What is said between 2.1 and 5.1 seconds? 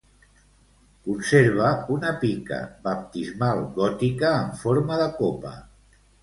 pica baptismal gòtica en forma de